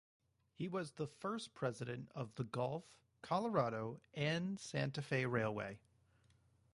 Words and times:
He 0.55 0.67
was 0.67 0.93
the 0.93 1.05
first 1.05 1.53
president 1.53 2.09
of 2.15 2.33
the 2.33 2.43
Gulf, 2.43 2.85
Colorado 3.21 4.01
and 4.15 4.59
Santa 4.59 4.99
Fe 5.03 5.27
Railway. 5.27 5.79